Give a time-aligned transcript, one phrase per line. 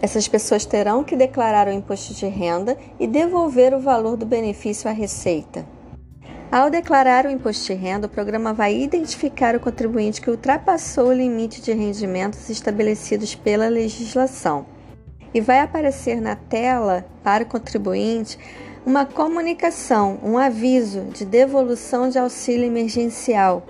[0.00, 4.90] Essas pessoas terão que declarar o imposto de renda e devolver o valor do benefício
[4.90, 5.64] à Receita.
[6.50, 11.12] Ao declarar o imposto de renda, o programa vai identificar o contribuinte que ultrapassou o
[11.12, 14.66] limite de rendimentos estabelecidos pela legislação
[15.34, 18.38] e vai aparecer na tela para o contribuinte
[18.84, 23.64] uma comunicação, um aviso de devolução de auxílio emergencial.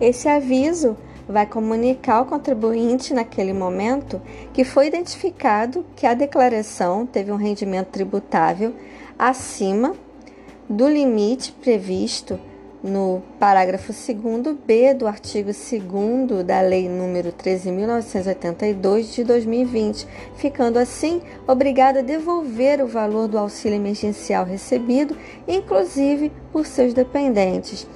[0.00, 0.96] Esse aviso
[1.28, 4.20] vai comunicar ao contribuinte naquele momento
[4.52, 8.74] que foi identificado que a declaração teve um rendimento tributável
[9.18, 9.94] acima
[10.68, 12.38] do limite previsto
[12.82, 21.98] no parágrafo 2b do artigo 2 da Lei nº 13.982 de 2020, ficando assim obrigado
[21.98, 25.16] a devolver o valor do auxílio emergencial recebido,
[25.48, 27.86] inclusive por seus dependentes.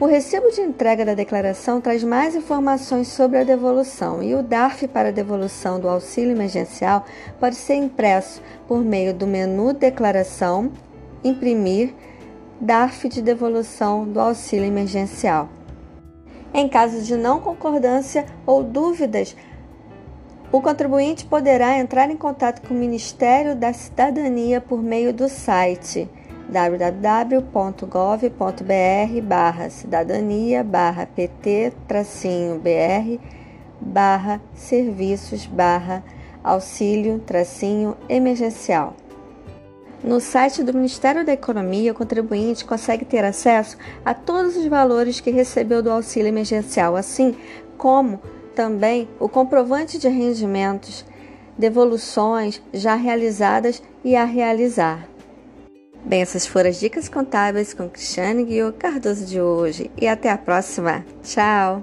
[0.00, 4.88] O recibo de entrega da declaração traz mais informações sobre a devolução e o DARF
[4.88, 7.04] para devolução do auxílio emergencial
[7.38, 10.72] pode ser impresso por meio do menu Declaração,
[11.22, 11.92] Imprimir,
[12.60, 15.48] DARF de devolução do auxílio emergencial.
[16.52, 19.34] Em caso de não concordância ou dúvidas,
[20.52, 26.08] o contribuinte poderá entrar em contato com o Ministério da Cidadania por meio do site
[26.50, 27.86] www.gov.br
[29.22, 33.20] barra cidadania barra pt tracinho br
[33.80, 36.02] barra serviços barra
[36.42, 38.96] auxílio tracinho emergencial.
[40.02, 45.20] No site do Ministério da Economia, o contribuinte consegue ter acesso a todos os valores
[45.20, 47.36] que recebeu do auxílio emergencial, assim
[47.76, 48.20] como
[48.54, 51.04] também o comprovante de rendimentos,
[51.56, 55.06] devoluções já realizadas e a realizar.
[56.04, 60.38] Bem, essas foram as dicas contábeis com Cristiane Guio Cardoso de hoje e até a
[60.38, 61.04] próxima.
[61.22, 61.82] Tchau!